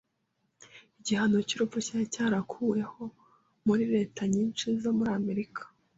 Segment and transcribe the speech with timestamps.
[0.99, 3.03] Igihano cyurupfu cyari cyarakuweho
[3.65, 5.61] muri leta nyinshi zo muri Amerika.